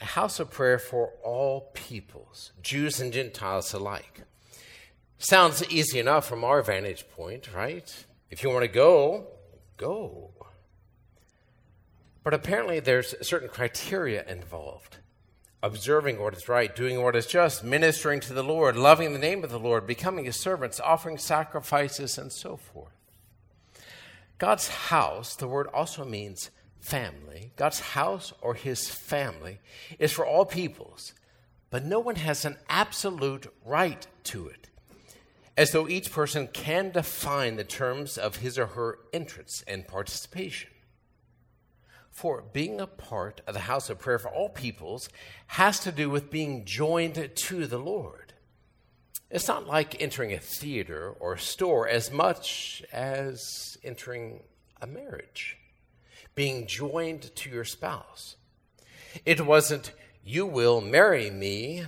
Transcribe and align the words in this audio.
a 0.00 0.04
house 0.04 0.40
of 0.40 0.50
prayer 0.50 0.78
for 0.78 1.12
all 1.24 1.70
peoples, 1.74 2.52
Jews 2.62 3.00
and 3.00 3.12
Gentiles 3.12 3.72
alike. 3.72 4.22
Sounds 5.18 5.64
easy 5.70 5.98
enough 5.98 6.26
from 6.26 6.44
our 6.44 6.62
vantage 6.62 7.08
point, 7.08 7.48
right? 7.54 8.04
If 8.30 8.42
you 8.42 8.50
want 8.50 8.64
to 8.64 8.68
go, 8.68 9.28
go. 9.76 10.30
But 12.22 12.34
apparently, 12.34 12.80
there's 12.80 13.14
certain 13.26 13.48
criteria 13.48 14.24
involved 14.26 14.98
observing 15.62 16.20
what 16.20 16.34
is 16.34 16.48
right, 16.48 16.74
doing 16.74 17.02
what 17.02 17.16
is 17.16 17.26
just, 17.26 17.64
ministering 17.64 18.20
to 18.20 18.32
the 18.32 18.44
Lord, 18.44 18.76
loving 18.76 19.12
the 19.12 19.18
name 19.18 19.42
of 19.42 19.50
the 19.50 19.58
Lord, 19.58 19.86
becoming 19.86 20.24
his 20.24 20.36
servants, 20.36 20.80
offering 20.80 21.18
sacrifices, 21.18 22.16
and 22.18 22.32
so 22.32 22.56
forth. 22.56 22.92
God's 24.38 24.68
house, 24.68 25.34
the 25.34 25.48
word 25.48 25.66
also 25.68 26.04
means 26.04 26.50
family. 26.80 27.52
God's 27.56 27.80
house 27.80 28.32
or 28.40 28.54
his 28.54 28.88
family 28.88 29.58
is 29.98 30.12
for 30.12 30.26
all 30.26 30.44
peoples, 30.44 31.12
but 31.70 31.84
no 31.84 31.98
one 31.98 32.16
has 32.16 32.44
an 32.44 32.56
absolute 32.68 33.52
right 33.64 34.06
to 34.24 34.48
it, 34.48 34.68
as 35.56 35.72
though 35.72 35.88
each 35.88 36.12
person 36.12 36.48
can 36.48 36.90
define 36.90 37.56
the 37.56 37.64
terms 37.64 38.18
of 38.18 38.36
his 38.36 38.58
or 38.58 38.66
her 38.66 38.98
entrance 39.12 39.64
and 39.66 39.88
participation. 39.88 40.70
For 42.10 42.42
being 42.52 42.80
a 42.80 42.86
part 42.86 43.42
of 43.46 43.52
the 43.52 43.60
house 43.60 43.90
of 43.90 43.98
prayer 43.98 44.18
for 44.18 44.30
all 44.30 44.48
peoples 44.48 45.10
has 45.48 45.80
to 45.80 45.92
do 45.92 46.08
with 46.08 46.30
being 46.30 46.64
joined 46.64 47.30
to 47.34 47.66
the 47.66 47.78
Lord. 47.78 48.32
It's 49.30 49.48
not 49.48 49.66
like 49.66 50.00
entering 50.00 50.32
a 50.32 50.38
theater 50.38 51.14
or 51.18 51.34
a 51.34 51.38
store 51.38 51.88
as 51.88 52.12
much 52.12 52.82
as 52.92 53.76
entering 53.82 54.44
a 54.80 54.86
marriage, 54.86 55.58
being 56.36 56.66
joined 56.66 57.34
to 57.34 57.50
your 57.50 57.64
spouse. 57.64 58.36
It 59.24 59.44
wasn't, 59.44 59.92
you 60.24 60.46
will 60.46 60.80
marry 60.80 61.30
me, 61.30 61.86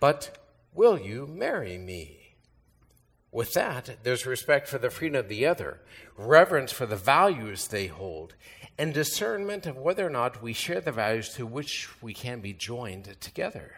but 0.00 0.38
will 0.74 0.98
you 0.98 1.26
marry 1.26 1.78
me? 1.78 2.18
With 3.30 3.52
that, 3.52 3.98
there's 4.02 4.26
respect 4.26 4.66
for 4.66 4.78
the 4.78 4.90
freedom 4.90 5.16
of 5.16 5.28
the 5.28 5.46
other, 5.46 5.80
reverence 6.16 6.72
for 6.72 6.86
the 6.86 6.96
values 6.96 7.68
they 7.68 7.86
hold, 7.86 8.34
and 8.78 8.94
discernment 8.94 9.66
of 9.66 9.76
whether 9.76 10.06
or 10.06 10.10
not 10.10 10.42
we 10.42 10.54
share 10.54 10.80
the 10.80 10.90
values 10.90 11.28
to 11.34 11.46
which 11.46 11.88
we 12.02 12.14
can 12.14 12.40
be 12.40 12.54
joined 12.54 13.20
together. 13.20 13.72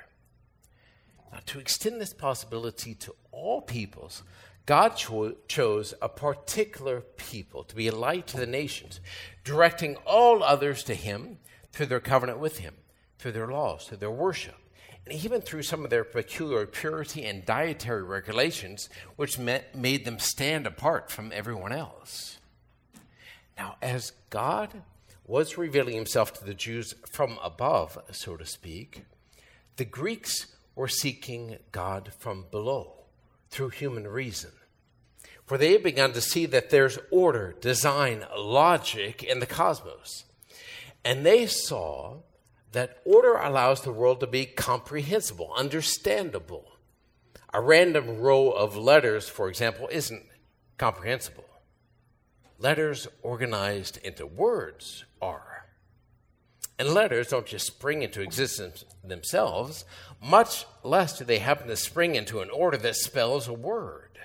Now, 1.32 1.40
to 1.46 1.58
extend 1.58 2.00
this 2.00 2.14
possibility 2.14 2.94
to 2.94 3.14
all 3.32 3.60
peoples, 3.60 4.22
God 4.66 4.96
cho- 4.96 5.36
chose 5.46 5.92
a 6.00 6.08
particular 6.08 7.00
people 7.00 7.64
to 7.64 7.76
be 7.76 7.88
a 7.88 7.94
light 7.94 8.26
to 8.28 8.38
the 8.38 8.46
nations, 8.46 9.00
directing 9.44 9.96
all 10.06 10.42
others 10.42 10.82
to 10.84 10.94
Him 10.94 11.38
through 11.72 11.86
their 11.86 12.00
covenant 12.00 12.38
with 12.38 12.58
Him, 12.58 12.74
through 13.18 13.32
their 13.32 13.48
laws, 13.48 13.86
through 13.86 13.98
their 13.98 14.10
worship, 14.10 14.56
and 15.04 15.14
even 15.14 15.42
through 15.42 15.62
some 15.62 15.84
of 15.84 15.90
their 15.90 16.04
peculiar 16.04 16.66
purity 16.66 17.24
and 17.24 17.44
dietary 17.44 18.02
regulations, 18.02 18.88
which 19.16 19.38
met, 19.38 19.74
made 19.74 20.06
them 20.06 20.18
stand 20.18 20.66
apart 20.66 21.10
from 21.10 21.30
everyone 21.32 21.72
else. 21.72 22.38
Now, 23.58 23.76
as 23.82 24.12
God 24.30 24.82
was 25.26 25.58
revealing 25.58 25.96
himself 25.96 26.32
to 26.34 26.44
the 26.44 26.54
Jews 26.54 26.94
from 27.10 27.38
above, 27.42 27.98
so 28.12 28.36
to 28.36 28.46
speak, 28.46 29.04
the 29.76 29.84
Greeks 29.84 30.46
were 30.74 30.88
seeking 30.88 31.58
God 31.70 32.12
from 32.18 32.46
below 32.50 33.03
through 33.54 33.68
human 33.68 34.06
reason. 34.08 34.50
For 35.46 35.56
they 35.56 35.72
had 35.72 35.82
begun 35.82 36.12
to 36.14 36.20
see 36.20 36.44
that 36.46 36.70
there's 36.70 36.98
order, 37.10 37.54
design, 37.60 38.24
logic 38.36 39.22
in 39.22 39.38
the 39.38 39.46
cosmos. 39.46 40.24
And 41.04 41.24
they 41.24 41.46
saw 41.46 42.16
that 42.72 42.98
order 43.04 43.36
allows 43.36 43.82
the 43.82 43.92
world 43.92 44.20
to 44.20 44.26
be 44.26 44.44
comprehensible, 44.46 45.52
understandable. 45.56 46.72
A 47.52 47.60
random 47.60 48.18
row 48.18 48.50
of 48.50 48.76
letters, 48.76 49.28
for 49.28 49.48
example, 49.48 49.88
isn't 49.92 50.24
comprehensible. 50.76 51.44
Letters 52.58 53.06
organized 53.22 53.98
into 53.98 54.26
words 54.26 55.04
are. 55.22 55.53
And 56.78 56.88
letters 56.88 57.28
don't 57.28 57.46
just 57.46 57.66
spring 57.66 58.02
into 58.02 58.20
existence 58.20 58.84
themselves, 59.04 59.84
much 60.20 60.66
less 60.82 61.18
do 61.18 61.24
they 61.24 61.38
happen 61.38 61.68
to 61.68 61.76
spring 61.76 62.16
into 62.16 62.40
an 62.40 62.50
order 62.50 62.76
that 62.78 62.96
spells 62.96 63.46
a 63.46 63.52
word. 63.52 64.18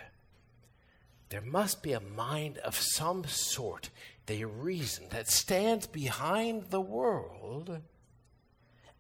There 1.30 1.42
must 1.42 1.84
be 1.84 1.94
a 1.94 2.00
mind 2.00 2.58
of 2.60 2.76
some 2.76 3.24
sort, 3.26 3.92
the 4.26 4.46
reason 4.46 5.06
that 5.12 5.30
stands 5.30 5.86
behind 5.86 6.72
the 6.72 6.82
world, 6.82 7.82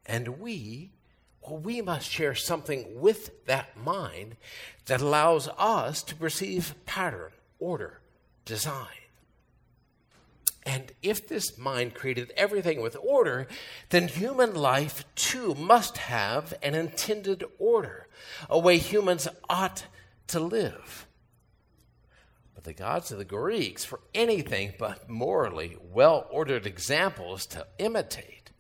and 0.06 0.40
we, 0.40 0.92
well, 1.42 1.58
we 1.58 1.82
must 1.82 2.10
share 2.10 2.36
something 2.36 3.00
with 3.00 3.46
that 3.46 3.76
mind 3.78 4.36
that 4.86 5.02
allows 5.02 5.48
us 5.58 6.04
to 6.04 6.16
perceive 6.16 6.76
pattern, 6.86 7.32
order, 7.60 8.00
design. 8.46 8.88
And 10.70 10.92
if 11.02 11.28
this 11.28 11.58
mind 11.58 11.96
created 11.96 12.32
everything 12.38 12.80
with 12.80 12.96
order, 13.02 13.48
then 13.90 14.08
human 14.08 14.54
life 14.54 15.04
too 15.16 15.56
must 15.56 15.98
have 15.98 16.54
an 16.62 16.76
intended 16.76 17.44
order, 17.58 18.08
a 18.48 18.60
way 18.60 18.78
humans 18.78 19.28
ought 19.50 19.88
to 20.28 20.40
live. 20.40 21.08
But 22.54 22.66
the 22.66 22.74
gods 22.74 23.12
of 23.12 23.18
the 23.18 23.26
Greeks 23.26 23.90
were 23.90 24.02
anything 24.14 24.74
but 24.78 25.10
morally 25.10 25.76
well 25.92 26.28
ordered 26.30 26.68
examples 26.68 27.48
to 27.48 27.66
imitate. 27.80 28.52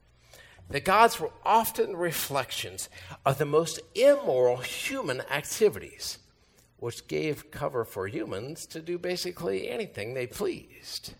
The 0.67 0.79
gods 0.79 1.19
were 1.19 1.31
often 1.45 1.95
reflections 1.95 2.89
of 3.23 3.37
the 3.37 3.45
most 3.45 3.81
immoral 3.93 4.57
human 4.57 5.21
activities, 5.29 6.17
which 6.77 7.07
gave 7.07 7.51
cover 7.51 7.85
for 7.85 8.07
humans 8.07 8.65
to 8.65 8.81
do 8.81 8.97
basically 8.97 9.69
anything 9.69 10.15
they 10.15 10.25
pleased. 10.25 11.13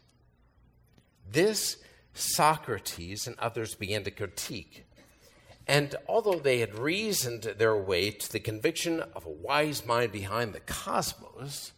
This 1.31 1.77
Socrates 2.13 3.27
and 3.27 3.37
others 3.39 3.75
began 3.75 4.03
to 4.03 4.11
critique. 4.11 4.85
And 5.67 5.95
although 6.07 6.39
they 6.39 6.59
had 6.59 6.77
reasoned 6.77 7.43
their 7.43 7.77
way 7.77 8.09
to 8.09 8.31
the 8.31 8.39
conviction 8.39 9.01
of 9.15 9.25
a 9.25 9.29
wise 9.29 9.85
mind 9.85 10.11
behind 10.11 10.53
the 10.53 10.59
cosmos, 10.59 11.71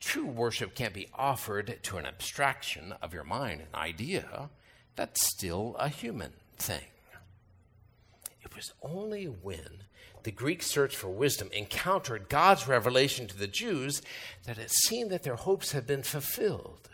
true 0.00 0.26
worship 0.26 0.74
can't 0.74 0.92
be 0.92 1.08
offered 1.14 1.78
to 1.84 1.98
an 1.98 2.06
abstraction 2.06 2.94
of 3.00 3.14
your 3.14 3.24
mind, 3.24 3.60
an 3.60 3.78
idea. 3.78 4.50
That's 4.96 5.24
still 5.28 5.76
a 5.78 5.88
human 5.88 6.32
thing. 6.56 6.86
It 8.42 8.56
was 8.56 8.72
only 8.82 9.26
when 9.26 9.84
the 10.24 10.32
Greek 10.32 10.62
search 10.62 10.96
for 10.96 11.08
wisdom 11.08 11.48
encountered 11.52 12.28
God's 12.28 12.66
revelation 12.66 13.28
to 13.28 13.38
the 13.38 13.46
Jews 13.46 14.02
that 14.44 14.58
it 14.58 14.70
seemed 14.70 15.10
that 15.10 15.22
their 15.22 15.36
hopes 15.36 15.72
had 15.72 15.86
been 15.86 16.02
fulfilled. 16.02 16.88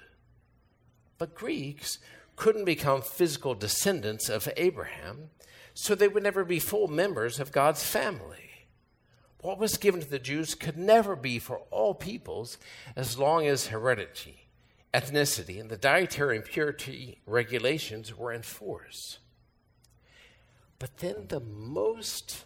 But 1.18 1.34
Greeks 1.34 1.98
couldn't 2.36 2.64
become 2.64 3.02
physical 3.02 3.54
descendants 3.54 4.28
of 4.28 4.48
Abraham, 4.56 5.30
so 5.72 5.94
they 5.94 6.08
would 6.08 6.22
never 6.22 6.44
be 6.44 6.58
full 6.58 6.88
members 6.88 7.38
of 7.38 7.52
God's 7.52 7.82
family. 7.82 8.50
What 9.40 9.58
was 9.58 9.76
given 9.76 10.00
to 10.00 10.08
the 10.08 10.18
Jews 10.18 10.54
could 10.54 10.78
never 10.78 11.14
be 11.14 11.38
for 11.38 11.58
all 11.70 11.94
peoples 11.94 12.58
as 12.96 13.18
long 13.18 13.46
as 13.46 13.66
heredity, 13.66 14.48
ethnicity, 14.92 15.60
and 15.60 15.70
the 15.70 15.76
dietary 15.76 16.36
and 16.36 16.44
purity 16.44 17.20
regulations 17.26 18.16
were 18.16 18.32
in 18.32 18.42
force. 18.42 19.18
But 20.78 20.98
then 20.98 21.26
the 21.28 21.40
most 21.40 22.44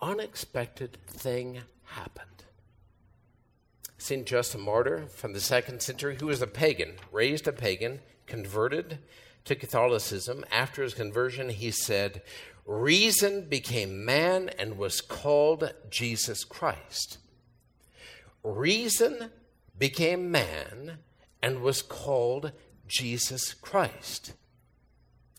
unexpected 0.00 0.98
thing 1.06 1.60
happened. 1.84 2.41
St. 4.02 4.26
Justin 4.26 4.62
Martyr 4.62 5.06
from 5.06 5.32
the 5.32 5.40
second 5.40 5.80
century, 5.80 6.16
who 6.18 6.26
was 6.26 6.42
a 6.42 6.46
pagan, 6.48 6.94
raised 7.12 7.46
a 7.46 7.52
pagan, 7.52 8.00
converted 8.26 8.98
to 9.44 9.54
Catholicism. 9.54 10.44
After 10.50 10.82
his 10.82 10.92
conversion, 10.92 11.50
he 11.50 11.70
said, 11.70 12.22
Reason 12.66 13.48
became 13.48 14.04
man 14.04 14.50
and 14.58 14.76
was 14.76 15.00
called 15.00 15.72
Jesus 15.88 16.42
Christ. 16.42 17.18
Reason 18.42 19.30
became 19.78 20.32
man 20.32 20.98
and 21.40 21.62
was 21.62 21.80
called 21.80 22.50
Jesus 22.88 23.54
Christ. 23.54 24.32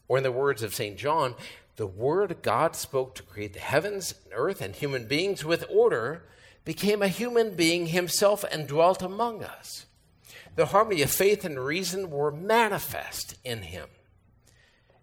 Or, 0.08 0.18
in 0.18 0.24
the 0.24 0.32
words 0.32 0.64
of 0.64 0.74
St. 0.74 0.98
John, 0.98 1.36
the 1.76 1.88
word 1.88 2.38
God 2.42 2.78
spoke 2.78 3.16
to 3.16 3.24
create 3.24 3.54
the 3.54 3.60
heavens 3.60 4.14
and 4.24 4.34
earth 4.34 4.62
and 4.62 4.74
human 4.74 5.06
beings 5.06 5.44
with 5.44 5.66
order 5.70 6.24
became 6.66 7.02
a 7.02 7.08
human 7.08 7.56
being 7.56 7.88
himself 7.88 8.44
and 8.52 8.68
dwelt 8.68 9.02
among 9.02 9.44
us. 9.44 9.86
The 10.56 10.68
harmony 10.68 11.02
of 11.02 11.12
faith 11.12 11.44
and 11.44 11.60
reason 11.60 12.10
were 12.10 12.32
manifest 12.32 13.36
in 13.44 13.64
him. 13.64 13.88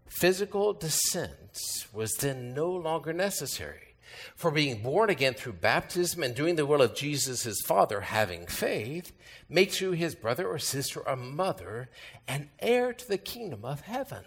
Physical 0.07 0.73
descent 0.73 1.59
was 1.93 2.13
then 2.15 2.55
no 2.55 2.71
longer 2.71 3.13
necessary. 3.13 3.95
For 4.35 4.51
being 4.51 4.83
born 4.83 5.11
again 5.11 5.35
through 5.35 5.55
baptism 5.55 6.23
and 6.23 6.35
doing 6.35 6.57
the 6.57 6.67
will 6.67 6.83
of 6.83 6.95
Jesus 6.95 7.45
his 7.45 7.63
Father, 7.65 8.01
having 8.01 8.47
faith, 8.47 9.13
makes 9.49 9.81
you 9.81 9.93
his 9.93 10.15
brother 10.15 10.49
or 10.49 10.59
sister 10.59 11.07
or 11.07 11.17
mother 11.17 11.91
and 12.27 12.49
heir 12.59 12.93
to 12.93 13.09
the 13.09 13.19
kingdom 13.19 13.65
of 13.65 13.83
heaven. 13.83 14.25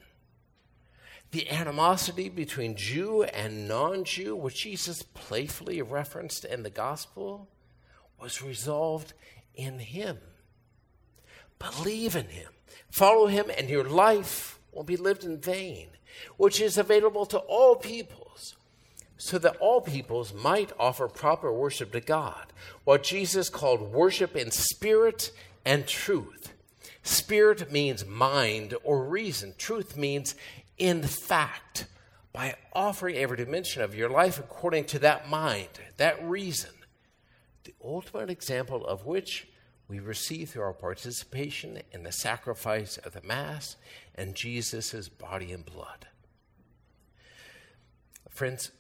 The 1.34 1.50
animosity 1.50 2.30
between 2.30 2.76
Jew 2.76 3.24
and 3.24 3.68
non 3.68 4.04
Jew, 4.04 4.36
which 4.36 4.62
Jesus 4.62 5.02
playfully 5.02 5.82
referenced 5.82 6.46
in 6.46 6.62
the 6.62 6.70
gospel, 6.70 7.48
was 8.22 8.44
resolved 8.44 9.14
in 9.56 9.80
Him. 9.80 10.20
Believe 11.58 12.16
in 12.16 12.28
Him, 12.28 12.52
follow 12.92 13.26
Him, 13.26 13.48
and 13.58 13.68
your 13.68 13.84
life 13.84 14.60
won't 14.72 14.86
be 14.86 14.96
lived 14.96 15.24
in 15.24 15.40
vain, 15.40 15.88
which 16.38 16.62
is 16.62 16.78
available 16.78 17.26
to 17.26 17.40
all 17.40 17.78
peoples, 17.78 18.56
so 19.18 19.40
that 19.40 19.58
all 19.58 19.82
peoples 19.82 20.36
might 20.36 20.72
offer 20.80 21.08
proper 21.08 21.52
worship 21.52 21.94
to 21.94 22.00
God, 22.00 22.54
what 22.84 23.02
Jesus 23.02 23.50
called 23.50 23.92
worship 23.92 24.36
in 24.36 24.52
spirit 24.52 25.32
and 25.66 25.88
truth. 25.88 26.54
Spirit 27.02 27.72
means 27.72 28.06
mind 28.06 28.76
or 28.84 29.04
reason, 29.04 29.56
truth 29.58 29.98
means 29.98 30.36
in 30.78 31.04
fact, 31.04 31.88
by 32.32 32.56
offering 32.74 33.16
every 33.16 33.38
dimension 33.38 33.82
of 33.82 33.96
your 33.96 34.10
life 34.10 34.40
according 34.40 34.86
to 34.86 35.00
that 35.00 35.30
mind, 35.30 35.70
that 35.98 36.24
reason, 36.24 36.72
the 37.64 37.74
ultimate 37.84 38.30
example 38.30 38.86
of 38.86 39.06
which 39.06 39.48
we 39.88 40.00
receive 40.00 40.50
through 40.50 40.64
our 40.64 40.74
participation 40.74 41.82
in 41.92 42.04
the 42.04 42.12
sacrifice 42.12 42.98
of 42.98 43.14
the 43.14 43.22
Mass 43.22 43.76
and 44.16 44.36
Jesus' 44.36 45.10
body 45.10 45.52
and 45.52 45.66
blood. 45.66 46.08
Friends, 48.30 48.72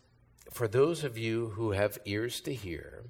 for 0.49 0.67
those 0.67 1.03
of 1.03 1.17
you 1.17 1.49
who 1.49 1.71
have 1.71 1.99
ears 2.05 2.41
to 2.41 2.53
hear, 2.53 3.03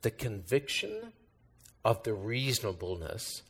the 0.00 0.10
conviction 0.10 1.12
of 1.84 2.02
the 2.02 2.14
reasonableness 2.14 3.42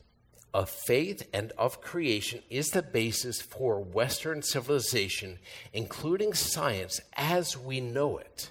of 0.57 0.71
faith 0.71 1.21
and 1.31 1.51
of 1.55 1.81
creation 1.81 2.41
is 2.49 2.71
the 2.71 2.81
basis 2.81 3.39
for 3.39 3.79
Western 3.79 4.41
civilization, 4.41 5.37
including 5.71 6.33
science 6.33 6.99
as 7.15 7.55
we 7.55 7.79
know 7.79 8.17
it. 8.17 8.49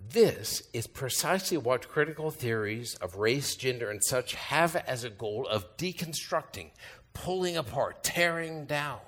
This 0.00 0.62
is 0.72 0.86
precisely 0.86 1.58
what 1.58 1.90
critical 1.90 2.30
theories 2.30 2.94
of 3.02 3.16
race, 3.16 3.54
gender, 3.54 3.90
and 3.90 4.02
such 4.02 4.32
have 4.32 4.74
as 4.74 5.04
a 5.04 5.10
goal 5.10 5.46
of 5.46 5.76
deconstructing, 5.76 6.70
pulling 7.12 7.58
apart, 7.58 8.02
tearing 8.02 8.64
down. 8.64 9.00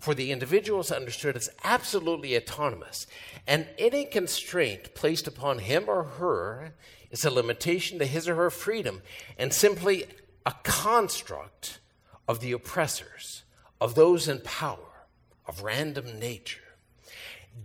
For 0.00 0.14
the 0.14 0.32
individual 0.32 0.80
is 0.80 0.90
understood 0.90 1.36
as 1.36 1.50
absolutely 1.64 2.34
autonomous, 2.34 3.06
and 3.46 3.68
any 3.78 4.06
constraint 4.06 4.94
placed 4.94 5.26
upon 5.26 5.58
him 5.58 5.84
or 5.86 6.04
her 6.04 6.72
is 7.14 7.24
a 7.24 7.30
limitation 7.30 7.98
to 7.98 8.06
his 8.06 8.28
or 8.28 8.34
her 8.34 8.50
freedom 8.50 9.00
and 9.38 9.52
simply 9.52 10.04
a 10.44 10.52
construct 10.62 11.80
of 12.28 12.40
the 12.40 12.52
oppressors, 12.52 13.44
of 13.80 13.94
those 13.94 14.28
in 14.28 14.40
power, 14.40 15.06
of 15.46 15.62
random 15.62 16.18
nature. 16.18 16.60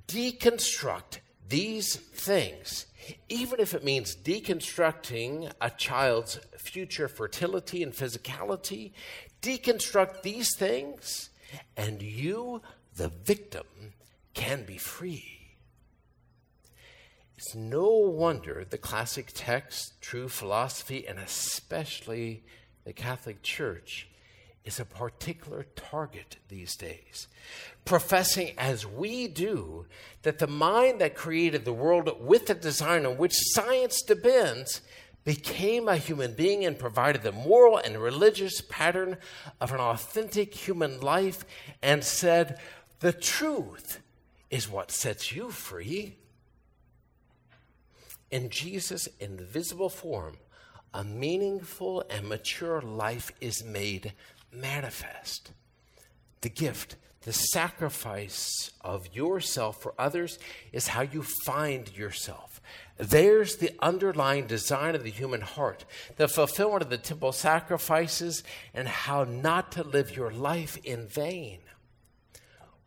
Deconstruct 0.07 1.19
these 1.47 1.95
things, 1.95 2.85
even 3.27 3.59
if 3.59 3.73
it 3.73 3.83
means 3.83 4.15
deconstructing 4.15 5.51
a 5.59 5.69
child's 5.71 6.39
future 6.57 7.07
fertility 7.07 7.81
and 7.81 7.93
physicality, 7.93 8.91
deconstruct 9.41 10.21
these 10.21 10.55
things, 10.55 11.31
and 11.75 12.01
you, 12.03 12.61
the 12.95 13.09
victim, 13.09 13.65
can 14.35 14.63
be 14.63 14.77
free. 14.77 15.38
It's 17.39 17.55
no 17.55 17.87
wonder 17.87 18.65
the 18.69 18.77
classic 18.77 19.31
text, 19.33 20.01
true 20.01 20.27
philosophy, 20.27 21.07
and 21.07 21.17
especially 21.17 22.43
the 22.83 22.91
Catholic 22.91 23.41
Church 23.43 24.09
is 24.65 24.77
a 24.77 24.83
particular 24.83 25.65
target 25.77 26.35
these 26.49 26.75
days. 26.75 27.29
Professing 27.85 28.51
as 28.57 28.85
we 28.85 29.29
do 29.29 29.85
that 30.23 30.39
the 30.39 30.47
mind 30.47 30.99
that 30.99 31.15
created 31.15 31.63
the 31.63 31.71
world 31.71 32.13
with 32.19 32.47
the 32.47 32.55
design 32.55 33.05
on 33.05 33.17
which 33.17 33.31
science 33.53 34.01
depends 34.01 34.81
became 35.23 35.87
a 35.87 35.95
human 35.95 36.33
being 36.33 36.65
and 36.65 36.77
provided 36.77 37.23
the 37.23 37.31
moral 37.31 37.77
and 37.77 38.03
religious 38.03 38.59
pattern 38.67 39.15
of 39.61 39.71
an 39.71 39.79
authentic 39.79 40.53
human 40.53 40.99
life 40.99 41.45
and 41.81 42.03
said, 42.03 42.59
The 42.99 43.13
truth 43.13 44.01
is 44.49 44.69
what 44.69 44.91
sets 44.91 45.31
you 45.31 45.51
free. 45.51 46.17
In 48.31 48.49
Jesus' 48.49 49.07
invisible 49.19 49.89
form, 49.89 50.37
a 50.93 51.03
meaningful 51.03 52.03
and 52.09 52.27
mature 52.27 52.81
life 52.81 53.31
is 53.41 53.63
made 53.63 54.13
manifest. 54.51 55.51
The 56.41 56.49
gift, 56.49 56.95
the 57.23 57.33
sacrifice 57.33 58.71
of 58.81 59.13
yourself 59.13 59.81
for 59.81 59.93
others 59.97 60.39
is 60.71 60.87
how 60.87 61.01
you 61.01 61.23
find 61.45 61.95
yourself. 61.95 62.61
There's 62.97 63.57
the 63.57 63.71
underlying 63.81 64.47
design 64.47 64.95
of 64.95 65.03
the 65.03 65.09
human 65.09 65.41
heart, 65.41 65.85
the 66.17 66.27
fulfillment 66.27 66.83
of 66.83 66.89
the 66.89 66.97
temple 66.97 67.31
sacrifices, 67.31 68.43
and 68.73 68.87
how 68.87 69.25
not 69.25 69.71
to 69.73 69.83
live 69.83 70.15
your 70.15 70.31
life 70.31 70.77
in 70.83 71.07
vain. 71.07 71.59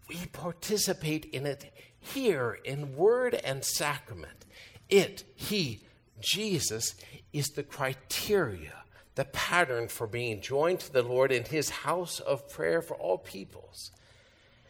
We 0.09 0.27
participate 0.33 1.27
in 1.27 1.47
it 1.47 1.73
here 1.99 2.59
in 2.65 2.97
word 2.97 3.35
and 3.35 3.65
sacrament. 3.65 4.45
It, 4.93 5.25
He, 5.35 5.81
Jesus, 6.21 6.95
is 7.33 7.49
the 7.49 7.63
criteria, 7.63 8.85
the 9.15 9.25
pattern 9.25 9.89
for 9.89 10.07
being 10.07 10.43
joined 10.43 10.81
to 10.81 10.93
the 10.93 11.03
Lord 11.03 11.33
in 11.33 11.45
His 11.47 11.71
house 11.71 12.21
of 12.21 12.51
prayer 12.51 12.83
for 12.83 12.95
all 12.95 13.17
peoples. 13.17 13.91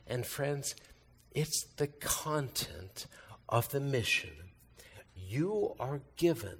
And 0.06 0.24
friends, 0.24 0.76
it's 1.32 1.64
the 1.76 1.88
content 1.88 3.06
of 3.48 3.70
the 3.70 3.80
mission 3.80 4.30
you 5.16 5.74
are 5.80 6.02
given 6.16 6.58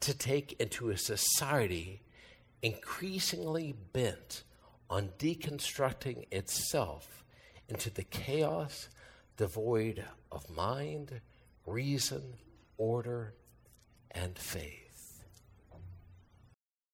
to 0.00 0.12
take 0.12 0.60
into 0.60 0.90
a 0.90 0.98
society 0.98 2.02
increasingly 2.60 3.72
bent 3.92 4.42
on 4.88 5.10
deconstructing 5.16 6.24
itself 6.32 7.22
into 7.68 7.88
the 7.88 8.02
chaos 8.02 8.88
devoid 9.36 10.04
of 10.32 10.50
mind, 10.50 11.20
reason, 11.66 12.34
order, 12.80 13.34
and 14.10 14.38
faith. 14.38 14.89